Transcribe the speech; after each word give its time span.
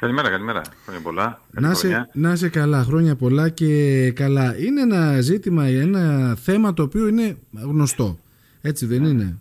Καλημέρα, 0.00 0.30
καλημέρα. 0.30 0.62
Χρόνια 0.84 1.02
πολλά. 1.02 1.40
Να 1.50 1.74
σε, 1.74 2.08
να 2.12 2.36
σε 2.36 2.48
καλά, 2.48 2.82
χρόνια 2.84 3.16
πολλά 3.16 3.48
και 3.48 4.10
καλά. 4.14 4.56
Είναι 4.58 4.80
ένα 4.80 5.20
ζήτημα, 5.20 5.64
ένα 5.66 6.34
θέμα 6.34 6.74
το 6.74 6.82
οποίο 6.82 7.06
είναι 7.06 7.36
γνωστό. 7.52 8.18
Έτσι 8.60 8.86
δεν 8.86 9.04
είναι; 9.04 9.38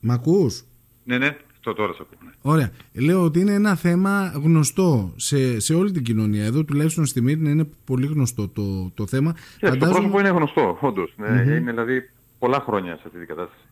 Μ' 0.00 0.10
ακούς; 0.10 0.64
Ναι, 1.04 1.18
ναι, 1.18 1.36
το 1.60 1.72
τώρα 1.74 1.92
σε 1.92 1.98
ακούω. 2.02 2.18
ναι. 2.24 2.30
Ωραία. 2.42 2.70
Λέω 2.92 3.22
ότι 3.24 3.40
είναι 3.40 3.52
ένα 3.52 3.74
θέμα 3.74 4.32
γνωστό 4.34 5.12
σε, 5.16 5.60
σε 5.60 5.74
όλη 5.74 5.90
την 5.90 6.02
κοινωνία. 6.02 6.44
Εδώ 6.44 6.64
τουλάχιστον 6.64 7.06
στη 7.06 7.20
Μύρνη 7.20 7.50
είναι 7.50 7.68
πολύ 7.84 8.06
γνωστό 8.06 8.48
το, 8.48 8.90
το 8.94 9.06
θέμα. 9.06 9.34
Και 9.58 9.68
το 9.70 9.76
πρόσωπο 9.76 10.18
είναι 10.20 10.28
γνωστό, 10.28 10.78
όντως. 10.80 11.14
Ναι, 11.16 11.28
Είναι 11.40 11.70
δηλαδή 11.70 12.10
πολλά 12.38 12.60
χρόνια 12.60 12.96
σε 12.96 13.02
αυτή 13.06 13.18
την 13.18 13.26
κατάσταση. 13.28 13.62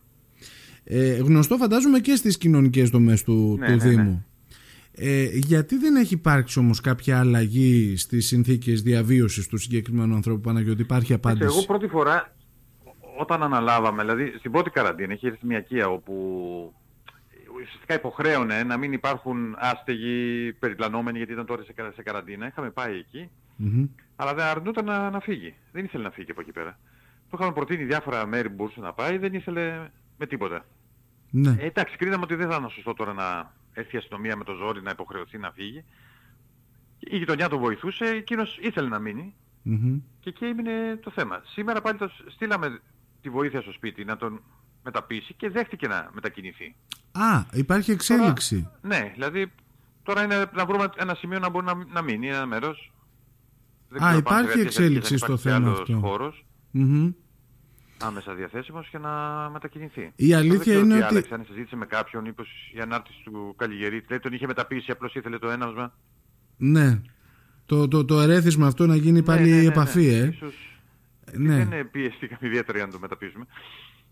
Ε, 0.89 1.13
γνωστό 1.15 1.57
φαντάζομαι 1.57 1.99
και 1.99 2.15
στις 2.15 2.37
κοινωνικές 2.37 2.89
δομές 2.89 3.23
του, 3.23 3.55
Ναι, 3.59 3.65
του 3.65 3.71
ναι, 3.71 3.77
ναι. 3.83 3.89
Δήμου. 3.89 4.25
Ε, 4.99 5.23
γιατί 5.33 5.77
δεν 5.77 5.95
έχει 5.95 6.13
υπάρξει 6.13 6.59
όμως 6.59 6.81
κάποια 6.81 7.19
αλλαγή 7.19 7.97
στις 7.97 8.27
συνθήκες 8.27 8.81
διαβίωσης 8.81 9.47
του 9.47 9.57
συγκεκριμένου 9.57 10.15
ανθρώπου 10.15 10.41
Παναγιώτη, 10.41 10.81
υπάρχει 10.81 11.13
Εντάξει, 11.13 11.29
απάντηση; 11.37 11.57
Εγώ 11.57 11.65
πρώτη 11.67 11.87
φορά 11.87 12.35
όταν 13.19 13.43
αναλάβαμε, 13.43 14.01
δηλαδή 14.03 14.33
στην 14.37 14.51
πρώτη 14.51 14.69
καραντίνα, 14.69 15.13
είχε 15.13 15.27
έρθει 15.27 15.45
μια 15.45 15.57
οικία 15.59 15.87
όπου 15.87 16.13
ουσιαστικά 17.61 17.93
υποχρέωνε 17.93 18.63
να 18.63 18.77
μην 18.77 18.93
υπάρχουν 18.93 19.55
άστεγοι 19.57 20.53
περιπλανόμενοι 20.59 21.17
γιατί 21.17 21.31
ήταν 21.33 21.45
τώρα 21.45 21.63
σε, 21.63 21.73
κα- 21.73 21.91
σε 21.95 22.03
καραντίνα. 22.03 22.47
Είχαμε 22.47 22.69
πάει 22.69 22.95
εκεί, 22.97 23.29
Μμμ. 23.55 23.85
αλλά 24.15 24.33
δεν 24.33 24.45
αρνούταν 24.45 24.85
να, 24.85 25.09
να 25.09 25.19
φύγει. 25.19 25.53
Δεν 25.71 25.83
ήθελε 25.83 26.03
να 26.03 26.11
φύγει 26.11 26.31
από 26.31 26.41
εκεί 26.41 26.51
πέρα. 26.51 26.79
Του 27.29 27.35
είχαμε 27.39 27.53
προτείνει 27.53 27.83
διάφορα 27.83 28.25
μέρη 28.27 28.49
που 28.49 28.55
μπορούσε 28.55 28.79
να 28.79 28.93
πάει, 28.93 29.17
δεν 29.17 29.33
ήθελε 29.33 29.89
με 30.17 30.27
τίποτα. 30.27 30.65
Ναι. 31.29 31.55
Ε, 31.59 31.65
εντάξει, 31.65 31.95
κρίναμε 31.97 32.23
ότι 32.23 32.35
δεν 32.35 32.49
θα 32.49 32.55
ήταν 32.55 32.69
σωστό 32.69 32.93
τώρα 32.93 33.13
να 33.13 33.53
έρθει 33.73 33.95
η 33.95 33.97
αστυνομία 33.97 34.35
με 34.35 34.43
το 34.43 34.53
ζόρι 34.53 34.81
να 34.81 34.89
υποχρεωθεί 34.91 35.37
να 35.37 35.51
φύγει. 35.51 35.83
Η 36.99 37.17
γειτονιά 37.17 37.49
τον 37.49 37.59
βοηθούσε, 37.59 38.05
εκείνος 38.05 38.57
ήθελε 38.61 38.87
να 38.87 38.99
μείνει 38.99 39.33
Μμμ. 39.61 39.99
και 40.19 40.29
εκεί 40.29 40.45
έμεινε 40.45 40.99
το 41.03 41.11
θέμα. 41.11 41.41
Σήμερα 41.45 41.81
πάλι 41.81 41.97
το 41.97 42.07
σ- 42.07 42.31
στείλαμε 42.31 42.81
τη 43.21 43.29
βοήθεια 43.29 43.61
στο 43.61 43.71
σπίτι 43.71 44.05
να 44.05 44.17
τον 44.17 44.41
μεταπίσει 44.83 45.33
και 45.33 45.49
δέχτηκε 45.49 45.87
να 45.87 46.09
μετακινηθεί. 46.13 46.75
Α, 47.11 47.43
υπάρχει 47.53 47.91
εξέλιξη. 47.91 48.69
Ναι, 48.81 49.11
δηλαδή 49.13 49.51
τώρα 50.03 50.23
είναι 50.23 50.45
να 50.53 50.65
βρούμε 50.65 50.89
ένα 50.97 51.15
σημείο 51.15 51.39
να 51.39 51.49
μπορεί 51.49 51.65
να, 51.65 51.73
να 51.91 52.01
μείνει, 52.01 52.27
ένα 52.27 52.45
μέρος. 52.45 52.91
Δεν 53.89 54.01
Α, 54.03 54.05
ξέρω, 54.05 54.17
υπάρχει 54.17 54.23
πάνω 54.33 54.41
σε 54.41 54.47
κάποιες 54.47 54.65
εξέλιξη 54.65 54.97
αρχές 54.97 55.09
δεν 55.09 55.17
στο 55.19 55.49
υπάρχει 55.49 55.49
θέμα 55.49 55.67
άλλος 55.67 55.79
αυτό. 55.79 56.07
χώρος 56.07 56.45
Μμμ. 56.71 57.11
Άμεσα 57.99 58.33
διαθέσιμος 58.33 58.87
και 58.89 58.97
να 58.97 59.09
μετακινηθεί. 59.53 60.11
Η 60.15 60.27
Τώρα 60.27 60.39
αλήθεια 60.39 60.57
δεν 60.57 60.59
ξέρω 60.67 60.79
είναι 60.79 60.93
τι 60.93 61.01
ότι- 61.01 61.09
άλλαξε, 61.11 61.33
αν 61.33 61.43
συζήτησε 61.47 61.75
με 61.75 61.85
κάποιον, 61.85 62.23
μήπως 62.23 62.47
η 62.75 62.79
ανάρτηση 62.79 63.21
του 63.23 63.53
Καλλιγερή, 63.57 64.03
λέει 64.09 64.19
τον 64.19 64.33
είχε 64.33 64.47
μεταπίσει, 64.47 64.91
απλώς 64.91 65.15
ήθελε 65.15 65.37
το 65.39 65.49
έναυσμα. 65.49 65.93
Ναι. 66.57 67.01
Το, 67.65 67.87
το, 67.87 68.05
το 68.05 68.19
ερέθισμα 68.19 68.67
αυτό 68.67 68.85
να 68.85 68.95
γίνει 68.95 69.23
πάλι 69.23 69.41
Ναι, 69.41 69.47
ναι, 69.49 69.55
ναι, 69.55 69.61
ναι. 69.61 69.67
επαφή, 69.67 70.07
ε. 70.07 70.25
Ίσως 70.27 70.53
Ναι. 71.31 71.65
δεν 71.65 71.91
πιέστηκαμε 71.91 72.39
ιδιαίτερα 72.49 72.77
για 72.77 72.87
να 72.87 72.93
το 72.93 72.99
μεταπίσουμε. 72.99 73.45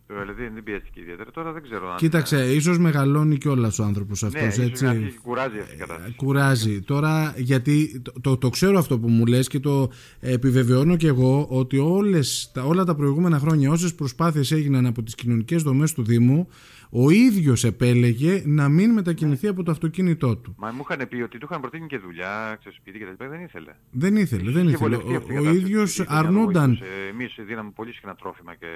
Το 0.07 0.13
δηλαδή 0.21 0.47
δεν 0.53 0.63
πιέστηκε 0.63 0.99
ιδιαίτερα. 0.99 1.31
Τώρα 1.31 1.51
δεν 1.51 1.61
ξέρω 1.63 1.89
αν... 1.91 1.97
Κοίταξε, 1.97 2.53
ίσως 2.53 2.77
μεγαλώνει 2.77 3.37
κιόλας 3.37 3.79
ο 3.79 3.83
άνθρωπος 3.83 4.21
ναι, 4.21 4.27
αυτός, 4.27 4.47
ίσως 4.47 4.65
έτσι. 4.65 4.83
να 4.83 4.89
αρχίσει, 4.89 5.17
κουράζει 5.17 5.59
αυτή 5.59 5.75
η 5.75 5.77
κατάσταση. 5.77 6.13
Κουράζει. 6.15 6.81
Τώρα, 6.81 7.33
γιατί 7.37 8.01
το, 8.01 8.11
το, 8.21 8.37
το 8.37 8.49
ξέρω 8.49 8.77
αυτό 8.77 8.99
που 8.99 9.09
μου 9.09 9.25
λες 9.25 9.47
και 9.47 9.59
το 9.59 9.89
επιβεβαιώνω 10.19 10.95
και 10.95 11.07
εγώ 11.07 11.47
ότι 11.49 11.77
όλες, 11.77 12.51
τα, 12.53 12.63
όλα 12.63 12.83
τα 12.83 12.95
προηγούμενα 12.95 13.39
χρόνια 13.39 13.71
όσες 13.71 13.95
προσπάθειες 13.95 14.51
έγιναν 14.51 14.85
από 14.85 15.03
τις 15.03 15.15
κοινωνικές 15.15 15.63
δομές 15.63 15.93
του 15.93 16.03
Δήμου 16.03 16.47
ο 16.89 17.09
ίδιος 17.09 17.63
επέλεγε 17.63 18.43
να 18.45 18.69
μην 18.69 18.91
μετακινηθεί 18.91 19.47
από 19.47 19.63
το 19.63 19.71
αυτοκίνητό 19.71 20.37
του. 20.37 20.55
Μα 20.57 20.71
μου 20.71 20.85
είχαν 20.89 21.07
πει 21.07 21.21
ότι 21.21 21.37
του 21.37 21.47
είχαν 21.49 21.61
προτείνει 21.61 21.87
και 21.87 21.97
δουλειά, 21.97 22.55
ξέρω 22.59 22.75
σπίτι 22.75 22.97
και 22.97 23.03
τα 23.05 23.11
λοιπά, 23.11 23.27
δεν 23.27 23.41
ήθελε. 23.43 23.71
Δεν 23.91 24.15
ήθελε, 24.15 24.51
δεν 24.51 24.63
Είχε 24.67 24.73
ήθελε. 24.75 24.95
βολευτεί 24.95 25.13
Ο, 25.13 25.15
αυτή 25.17 25.33
η 25.33 25.37
ο 25.37 25.39
κατάσταση. 25.41 25.57
ίδιος 25.65 25.97
Η 25.97 26.01
γειτονιά 26.01 26.21
τον 26.21 26.29
αρνούνταν. 26.29 26.67
βοηθούσε. 26.69 26.91
Εμείς 27.11 27.35
δίναμε 27.47 27.71
πολύ 27.75 27.91
συχνά 27.93 28.15
τρόφιμα 28.15 28.55
και 28.55 28.67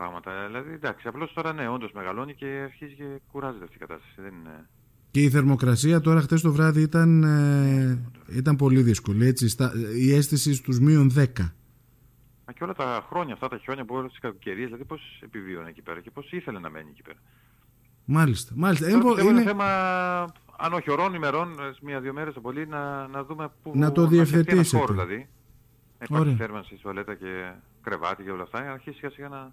πράγματα. 0.00 0.46
Δηλαδή 0.46 0.72
εντάξει, 0.72 1.08
απλώς 1.08 1.32
τώρα 1.32 1.52
ναι, 1.52 1.68
όντως 1.68 1.92
μεγαλώνει 1.92 2.34
και 2.34 2.46
αρχίζει 2.64 2.94
και 2.94 3.04
κουράζεται 3.32 3.64
αυτή 3.64 3.76
η 3.76 3.78
κατάσταση. 3.78 4.14
Δεν 4.16 4.32
είναι... 4.40 4.68
Και 5.10 5.20
η 5.22 5.30
θερμοκρασία 5.30 6.00
τώρα 6.00 6.20
χτες 6.20 6.40
το 6.40 6.52
βράδυ 6.52 6.80
ήταν, 6.82 7.22
ε, 7.22 7.98
ήταν 8.36 8.56
πολύ 8.56 8.82
δύσκολη. 8.82 9.26
Έτσι, 9.26 9.48
στα, 9.48 9.72
η 9.96 10.14
αίσθηση 10.14 10.54
στους 10.54 10.78
μείον 10.80 11.10
10. 11.16 11.24
Μα 12.46 12.52
και 12.52 12.64
όλα 12.64 12.72
τα 12.74 13.06
χρόνια 13.10 13.32
αυτά, 13.34 13.48
τα 13.48 13.58
χιόνια 13.58 13.84
που 13.84 13.94
όλες 13.94 14.10
τις 14.10 14.20
κακοκαιρίες, 14.20 14.66
δηλαδή 14.66 14.84
πώς 14.84 15.20
επιβίωνε 15.24 15.68
εκεί 15.68 15.82
πέρα 15.82 16.00
και 16.00 16.10
πώς 16.10 16.32
ήθελε 16.32 16.58
να 16.58 16.70
μένει 16.70 16.88
εκεί 16.90 17.02
πέρα. 17.02 17.18
Μάλιστα. 18.04 18.52
μάλιστα. 18.56 18.86
Τώρα 18.86 18.98
Ε, 18.98 19.02
πιστεύω 19.02 19.28
είναι 19.30 19.40
είναι- 19.40 19.48
θέμα, 19.50 19.66
αν 20.58 20.72
όχι 20.72 20.90
ωρών, 20.90 21.14
ημερών, 21.14 21.48
ε, 21.52 21.70
μία-δύο 21.82 22.12
μέρες 22.12 22.34
το 22.34 22.40
πολύ, 22.40 22.66
να, 22.66 23.06
να 23.08 23.24
δούμε 23.24 23.50
πού 23.62 23.72
Να 23.74 23.92
το 23.92 24.06
φτιαχτεί 24.06 24.16
ένας 24.16 24.30
διευθετήσετε. 24.30 24.76
χώρος, 24.78 24.96
δηλαδή. 24.96 25.16
Να 25.98 26.04
υπάρχει 26.08 26.24
Ωραία. 26.26 26.36
θέρμανση, 26.36 26.74
τουαλέτα 26.82 27.14
και 27.14 27.52
κρεβάτι 27.82 28.22
και 28.22 28.30
όλα 28.30 28.42
αυτά, 28.42 28.58
για 28.58 28.66
να 28.68 28.74
αρχίσει 28.74 28.96
σιγά 28.96 29.10
σιγά 29.10 29.28
να... 29.28 29.52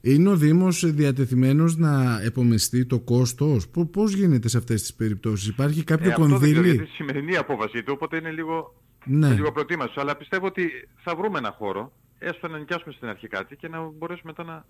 Είναι 0.00 0.28
ο 0.28 0.36
Δήμος 0.36 0.92
διατεθειμένος 0.92 1.76
να 1.76 2.20
επομιστεί 2.22 2.86
το 2.86 2.98
κόστος; 3.00 3.68
Πο- 3.68 3.86
Πώς 3.86 4.12
γίνεται 4.12 4.48
σε 4.48 4.58
αυτές 4.58 4.80
τις 4.80 4.94
περιπτώσεις; 4.94 5.48
Υπάρχει 5.48 5.84
κάποιο 5.84 6.08
Ε, 6.08 6.12
αυτό 6.12 6.24
δεν 6.24 6.38
ξέρω, 6.40 6.52
κονδύλι; 6.54 6.64
γιατί 6.66 6.76
είναι 6.82 6.88
η 6.92 6.94
σημερινή 6.94 7.36
απόφαση 7.36 7.82
του, 7.82 7.92
οπότε 7.96 8.16
είναι 8.16 8.30
λίγο, 8.30 8.74
Ναι. 9.04 9.32
λίγο 9.34 9.52
προετοίμαστος. 9.52 9.96
Αλλά 10.02 10.16
πιστεύω 10.16 10.46
ότι 10.46 10.68
θα 10.96 11.14
βρούμε 11.16 11.38
ένα 11.38 11.54
χώρο, 11.58 11.92
έστω 12.18 12.48
να 12.48 12.58
νοικιάσουμε 12.58 12.92
στην 12.96 13.08
αρχή 13.08 13.28
κάτι 13.28 13.56
και 13.56 13.68
να 13.68 13.80
μπορέσουμε 13.98 14.32
μετά 14.36 14.52
να... 14.52 14.64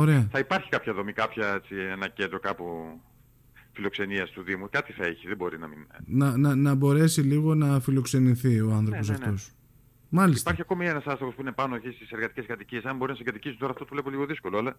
Ωραία. 0.00 0.28
Θα 0.32 0.38
υπάρχει 0.38 0.68
κάποια 0.68 0.92
δομή, 0.92 1.12
κάποια, 1.12 1.54
έτσι, 1.54 1.74
ένα 1.90 2.08
κέντρο 2.08 2.38
κάπου 2.40 2.64
φιλοξενίας 3.72 4.30
του 4.30 4.42
Δήμου. 4.42 4.68
Κάτι 4.70 4.92
θα 4.92 5.04
έχει, 5.06 5.26
δεν 5.28 5.36
μπορεί 5.36 5.58
να 5.58 5.66
μην... 5.66 5.78
Να, 6.06 6.36
να, 6.36 6.54
να 6.54 6.74
μπορέσει 6.74 7.20
λίγο 7.20 7.54
να 7.54 7.80
φιλοξενηθεί 7.80 8.60
ο 8.60 8.70
άνθρωπος 8.72 9.08
Ναι, 9.08 9.12
ναι, 9.14 9.18
ναι. 9.18 9.24
αυτός. 9.24 9.50
Μάλιστα. 10.14 10.40
Υπάρχει 10.40 10.60
ακόμη 10.60 10.86
ένας 10.86 11.04
άστεγος 11.06 11.34
που 11.34 11.40
είναι 11.40 11.52
πάνω 11.52 11.74
εκεί 11.74 11.90
στις 11.90 12.10
εργατικές 12.10 12.46
κατοικίες. 12.46 12.84
Αν 12.84 12.96
μπορεί 12.96 13.10
να 13.10 13.16
συγκατοικήσει 13.16 13.56
τώρα 13.56 13.72
αυτό 13.72 13.84
το 13.84 13.90
βλέπω 13.92 14.10
λίγο 14.10 14.26
δύσκολο, 14.26 14.58
αλλά 14.58 14.76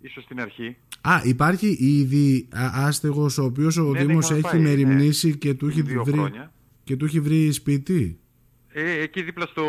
ίσως 0.00 0.24
στην 0.24 0.40
αρχή. 0.40 0.76
Α, 1.00 1.20
υπάρχει 1.24 1.76
ήδη 1.80 2.48
α, 2.56 2.86
άστεγος 2.86 3.38
ο 3.38 3.44
οποίος 3.44 3.76
ο 3.76 3.82
Ναι, 3.82 3.98
ναι, 3.98 4.04
Δήμος 4.04 4.24
είχαμε 4.24 4.38
έχει 4.38 4.48
πάει, 4.50 4.60
ναι. 4.60 4.68
μεριμνήσει 4.68 5.36
και 5.36 5.54
του 5.54 5.66
έχει 5.68 5.82
Δύο 5.82 6.04
βρει, 6.04 6.12
χρόνια. 6.12 6.52
και 6.84 6.96
του 6.96 7.04
έχει 7.04 7.20
βρει 7.20 7.52
σπίτι; 7.52 8.18
Ε, 8.68 9.00
εκεί 9.00 9.22
δίπλα 9.22 9.46
στο... 9.46 9.64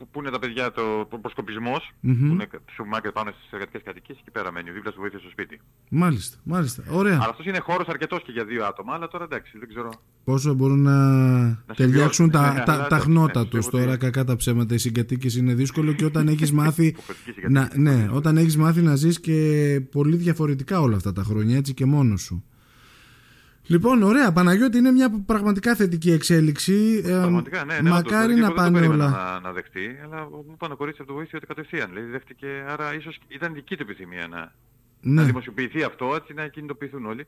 Που, 0.00 0.08
που 0.10 0.20
είναι 0.20 0.30
τα 0.30 0.38
παιδιά, 0.38 0.72
το, 0.72 1.04
το 1.10 1.18
προσκοπισμός, 1.18 1.90
Μμμ. 2.00 2.26
που 2.28 2.32
είναι 2.34 2.46
στο 2.72 2.84
μάκρυ 2.84 3.12
πάνω 3.12 3.30
στις 3.30 3.50
εργατικές 3.52 3.82
κατοικίες, 3.84 4.18
εκεί 4.20 4.30
πέρα 4.30 4.52
μένει, 4.52 4.70
δίπλα 4.70 4.90
στη 4.90 5.00
βοήθεια 5.00 5.18
στο 5.18 5.30
σπίτι. 5.30 5.60
Μάλιστα, 5.90 6.36
μάλιστα. 6.42 6.82
Ωραία. 6.90 7.14
Αλλά 7.14 7.28
αυτός 7.28 7.46
είναι 7.46 7.58
χώρος 7.58 7.86
αρκετός 7.88 8.22
και 8.22 8.32
για 8.32 8.44
δύο 8.44 8.64
άτομα, 8.66 8.94
αλλά 8.94 9.08
τώρα 9.08 9.24
εντάξει, 9.24 9.58
δεν 9.58 9.68
ξέρω. 9.68 9.90
Πόσο 10.24 10.54
μπορούν 10.54 10.82
να, 10.82 10.92
ταιριάξουν 11.66 11.74
συμβιώσουν, 11.74 12.30
τα, 12.30 12.52
ναι, 12.52 12.62
τα, 12.64 12.72
αλλά 12.72 12.80
τα 12.80 12.86
εντάξει, 12.86 13.06
χνότα 13.06 13.40
ναι, 13.40 13.46
τους 13.46 13.58
πιστεύω 13.58 13.76
τώρα 13.82 13.90
ότι- 13.92 14.04
κακά 14.04 14.24
τα 14.24 14.36
ψέματα 14.36 14.74
οι 14.74 14.78
συγκατοίκες 14.78 15.36
είναι 15.36 15.54
δύσκολο 15.54 15.92
και 15.92 16.04
όταν 16.04 16.28
έχεις 16.34 16.52
μάθει 16.52 16.86
Υποχρεωτική 16.86 17.30
να, 17.48 17.60
συγκατοίκηση, 17.60 17.80
ναι, 17.80 18.04
πολύ 18.06 18.16
όταν 18.16 18.36
έχεις 18.36 18.56
μάθει 18.56 18.80
να 18.82 18.96
ζεις 18.96 19.20
και 19.20 19.36
πολύ 19.90 20.16
διαφορετικά 20.16 20.80
όλα 20.80 20.96
αυτά 20.96 21.12
τα 21.12 21.22
χρόνια 21.22 21.56
έτσι 21.56 21.74
και 21.74 21.84
μόνος 21.84 22.20
σου 22.22 22.44
Λοιπόν, 23.70 24.02
ωραία, 24.02 24.32
Παναγιώτη, 24.32 24.78
είναι 24.78 24.90
μια 24.90 25.10
πραγματικά 25.26 25.74
θετική 25.74 26.10
εξέλιξη. 26.10 27.02
Ε, 27.04 27.08
Πραγματικά, 27.10 27.64
ναι, 27.64 27.78
ναι, 27.80 27.90
μακάρι 27.90 28.32
όντως, 28.32 28.38
να 28.38 28.46
εγώ 28.46 28.46
δεν 28.46 28.48
το 28.48 28.54
πάνε 28.54 28.78
περίμενα 28.78 29.04
όλα. 29.04 29.32
Να, 29.32 29.40
να 29.40 29.52
δεχτεί, 29.52 29.98
αλλά 30.04 30.28
μου 30.30 30.50
είπαν 30.54 30.72
ο 30.72 30.76
κορίτσι 30.76 31.00
από 31.02 31.10
το 31.10 31.16
βοήθεια 31.16 31.38
ότι 31.38 31.46
κατευθείαν, 31.46 31.88
δηλαδή 31.92 32.10
δέχτηκε, 32.10 32.64
άρα 32.68 32.94
ίσως 32.94 33.18
ήταν 33.28 33.54
δική 33.54 33.76
του 33.76 33.82
επιθυμία 33.82 34.26
να, 34.28 34.38
να 34.38 34.52
Ναι. 35.00 35.22
δημοσιοποιηθεί 35.22 35.82
αυτό, 35.82 36.14
έτσι 36.14 36.32
να 36.34 36.46
κινητοποιηθούν 36.48 37.06
όλοι. 37.06 37.26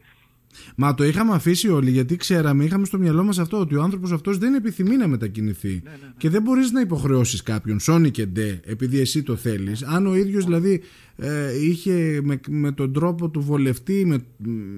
Μα 0.77 0.95
το 0.95 1.05
είχαμε 1.05 1.35
αφήσει 1.35 1.69
όλοι 1.69 1.91
γιατί 1.91 2.17
ξέραμε, 2.17 2.65
είχαμε 2.65 2.85
στο 2.85 2.99
μυαλό 2.99 3.25
μας 3.25 3.39
αυτό 3.39 3.59
ότι 3.59 3.75
ο 3.75 3.83
άνθρωπος 3.83 4.13
αυτός 4.13 4.39
δεν 4.39 4.55
επιθυμεί 4.55 4.97
να 4.97 5.09
μετακινηθεί. 5.09 5.83
Και 6.17 6.29
δεν 6.29 6.43
μπορείς 6.43 6.71
να 6.71 6.81
υποχρεώσεις 6.81 7.43
κάποιον, 7.43 7.81
σώνει 7.81 8.11
και 8.11 8.27
ντε, 8.27 8.61
επειδή 8.65 9.01
εσύ 9.01 9.23
το 9.23 9.37
θέλεις. 9.37 9.83
Αν 9.83 10.07
ο 10.07 10.15
ίδιος 10.15 10.45
δηλαδή 10.45 10.83
ε, 11.17 11.65
είχε 11.65 12.21
με, 12.23 12.41
με 12.49 12.73
τον 12.73 12.93
τρόπο 12.93 13.29
του 13.29 13.41
βολευτεί, 13.41 14.05
με, 14.07 14.25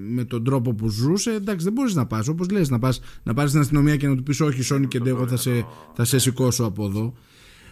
με 0.08 0.24
τον 0.24 0.44
τρόπο 0.44 0.74
που 0.74 0.88
ζούσε, 0.88 1.30
εντάξει 1.30 1.64
δεν 1.64 1.72
μπορείς 1.72 1.94
να 1.94 2.06
πας. 2.06 2.28
Όπως 2.28 2.50
λες 2.50 2.68
να 2.68 2.78
πας 2.78 3.00
να 3.22 3.34
πάρεις 3.34 3.50
στην 3.50 3.62
αστυνομία 3.62 3.96
και 3.96 4.08
να 4.08 4.16
του 4.16 4.22
πεις 4.22 4.40
όχι 4.40 4.62
σώνει 4.62 4.86
και 4.86 5.00
ντε, 5.00 5.08
εγώ 5.08 5.26
θα 5.26 5.36
σε, 5.36 5.66
θα 5.94 6.04
σε 6.04 6.18
σηκώσω 6.18 6.64
από 6.64 6.84
εδώ. 6.84 7.14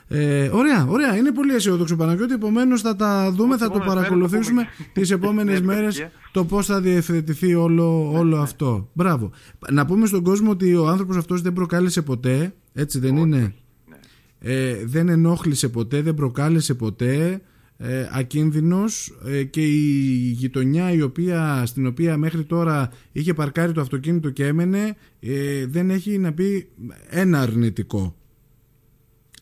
Ε, 0.08 0.49
ωραία, 0.52 0.87
ωραία. 0.88 1.16
Είναι 1.16 1.32
πολύ 1.32 1.54
αισιόδοξο 1.54 1.96
Παναγιώτη. 1.96 2.32
Επομένως 2.34 2.81
θα 2.81 2.96
τα 2.96 3.32
δούμε, 3.32 3.56
θα 3.56 3.70
το 3.70 3.75
επόμενες 3.75 3.87
μέρες 3.87 3.93
θα 3.93 3.94
παρακολουθήσουμε 3.94 4.62
πούμε. 4.76 4.88
τις 4.93 5.10
επόμενες 5.10 5.60
Ναι, 5.60 5.66
μέρες 5.66 5.94
παιδιά. 5.96 6.12
το 6.32 6.44
πώς 6.44 6.66
θα 6.66 6.81
διευθετηθεί 6.81 7.54
όλο, 7.54 8.12
όλο 8.12 8.37
αυτό. 8.37 8.88
Μπράβο. 8.93 9.31
Να 9.70 9.87
πούμε 9.87 10.06
στον 10.06 10.22
κόσμο 10.22 10.50
ότι 10.50 10.75
ο 10.75 10.88
άνθρωπος 10.88 11.16
αυτός 11.16 11.43
δεν 11.43 11.52
προκάλεσε 11.52 12.02
ποτέ. 12.02 12.54
Έτσι 12.72 12.99
δεν 12.99 13.16
είναι; 13.16 13.54
Ναι. 13.88 13.96
Ε, 14.38 14.84
δεν 14.84 15.08
ενόχλησε 15.08 15.69
ποτέ, 15.69 16.02
δεν 16.02 16.14
προκάλεσε 16.14 16.75
ποτέ. 16.75 17.40
Ε, 17.84 18.08
ακίνδυνος 18.12 19.19
ε, 19.26 19.43
και 19.44 19.60
η 19.60 20.31
γειτονιά 20.37 20.93
η 20.93 21.02
οποία, 21.02 21.62
στην 21.66 21.87
οποία 21.87 22.16
μέχρι 22.16 22.44
τώρα 22.44 22.90
είχε 23.12 23.34
παρκάρει 23.34 23.72
το 23.72 23.81
αυτοκίνητο 23.81 24.31
και 24.31 24.46
έμενε 24.46 24.96
ε, 25.20 25.66
δεν 25.66 25.90
έχει 25.90 26.19
να 26.19 26.32
πει 26.32 26.69
ένα 27.08 27.40
αρνητικό 27.40 28.16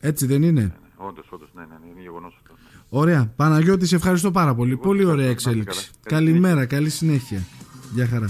έτσι 0.01 0.25
δεν 0.25 0.41
είναι; 0.43 0.73
Όντως, 0.95 1.27
όντως, 1.31 1.49
ναι, 1.53 1.61
ναι, 1.61 1.67
ναι, 1.81 1.87
είναι 1.91 2.01
γεγονός 2.01 2.33
αυτό. 2.41 2.53
ναι. 2.53 2.79
Ωραία. 2.89 3.33
Παναγιώτη, 3.35 3.85
σε 3.85 3.95
ευχαριστώ 3.95 4.31
πάρα 4.31 4.55
πολύ. 4.55 4.71
Εγώ 4.71 4.81
πολύ 4.81 4.99
ευχαριστώ. 5.01 5.11
ωραία 5.21 5.25
Να 5.25 5.31
είστε 5.37 5.49
εξέλιξη. 5.49 5.89
καλά. 6.03 6.15
Καλή 6.15 6.29
Καλημέρα, 6.29 6.65
καλή 6.65 6.89
συνέχεια. 6.89 7.43
Γεια 7.93 8.07
χαρά. 8.07 8.29